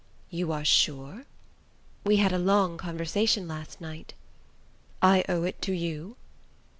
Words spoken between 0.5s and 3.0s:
are sure?" "We had a long